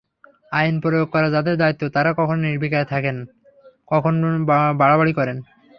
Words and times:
আইন 0.51 0.75
প্রয়োগ 0.83 1.07
করা 1.11 1.27
যাঁদের 1.29 1.55
দায়িত্ব, 1.57 1.83
তাঁরা 1.95 2.11
কখনো 2.13 2.41
নির্বিকার 2.41 2.83
থাকেন, 2.85 3.17
কখনো 3.91 4.27
বাড়াবাড়ি 4.79 5.13
করেন। 5.13 5.37